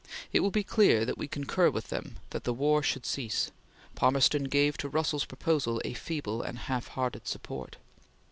[0.33, 3.51] It will be clear that we concur with them, that the war should cease.
[3.93, 7.77] Palmerston gave to Russell's proposal a feeble and half hearted support.